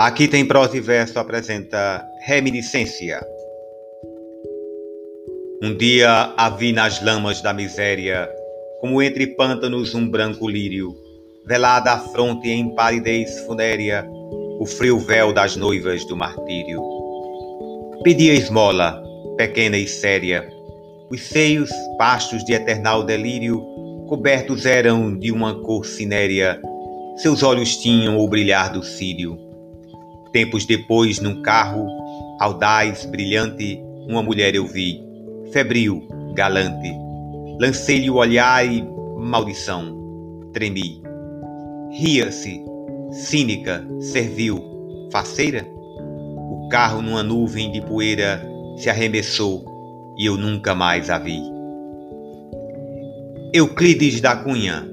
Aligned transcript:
Aqui 0.00 0.26
tem 0.26 0.46
prosa 0.46 0.78
e 0.78 0.80
verso 0.80 1.18
apresenta 1.18 2.02
Reminiscência. 2.22 3.20
Um 5.62 5.76
dia 5.76 6.32
a 6.38 6.48
vi 6.48 6.72
nas 6.72 7.04
lamas 7.04 7.42
da 7.42 7.52
miséria, 7.52 8.26
como 8.80 9.02
entre 9.02 9.26
pântanos 9.26 9.94
um 9.94 10.08
branco 10.08 10.48
lírio, 10.48 10.96
velada 11.44 11.92
a 11.92 11.98
fronte 11.98 12.48
em 12.48 12.74
palidez 12.74 13.40
funérea, 13.40 14.08
o 14.58 14.64
frio 14.64 14.98
véu 14.98 15.34
das 15.34 15.54
noivas 15.54 16.02
do 16.06 16.16
martírio. 16.16 16.82
Pedi 18.02 18.30
a 18.30 18.34
esmola, 18.34 19.04
pequena 19.36 19.76
e 19.76 19.86
séria, 19.86 20.50
os 21.10 21.20
seios, 21.24 21.68
pastos 21.98 22.42
de 22.46 22.54
eternal 22.54 23.02
delírio, 23.02 23.60
cobertos 24.08 24.64
eram 24.64 25.14
de 25.14 25.30
uma 25.30 25.60
cor 25.60 25.84
cinérea, 25.84 26.58
seus 27.18 27.42
olhos 27.42 27.76
tinham 27.76 28.18
o 28.18 28.26
brilhar 28.26 28.72
do 28.72 28.82
círio. 28.82 29.49
Tempos 30.32 30.64
depois, 30.64 31.20
num 31.20 31.42
carro, 31.42 31.86
audaz, 32.38 33.04
brilhante, 33.04 33.82
uma 34.08 34.22
mulher 34.22 34.54
eu 34.54 34.66
vi, 34.66 35.02
febril, 35.52 36.06
galante. 36.34 36.92
Lancei-lhe 37.60 38.08
o 38.10 38.14
olhar 38.14 38.64
e 38.64 38.82
maldição. 39.18 39.98
Tremi. 40.52 41.02
Ria-se, 41.92 42.62
cínica, 43.10 43.84
servil, 44.00 44.60
faceira. 45.12 45.66
O 45.66 46.68
carro, 46.70 47.02
numa 47.02 47.22
nuvem 47.22 47.70
de 47.72 47.80
poeira, 47.80 48.42
se 48.76 48.88
arremessou 48.88 49.64
e 50.16 50.26
eu 50.26 50.36
nunca 50.36 50.74
mais 50.74 51.10
a 51.10 51.18
vi. 51.18 51.40
Euclides 53.52 54.20
da 54.20 54.36
Cunha 54.36 54.88